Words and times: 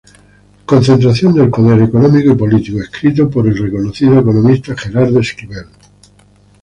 Concentración 0.65 1.31
del 1.35 1.51
poder 1.51 1.79
económico 1.83 2.31
y 2.31 2.35
político", 2.35 2.79
escrito 2.81 3.29
por 3.29 3.45
el 3.45 3.55
reconocido 3.55 4.17
economista 4.19 4.75
Gerardo 4.75 5.19
Esquivel. 5.19 5.67